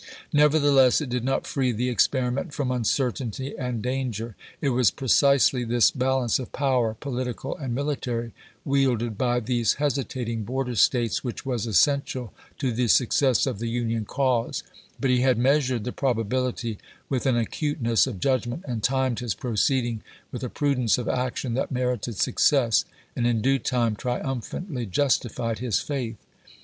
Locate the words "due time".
23.39-23.95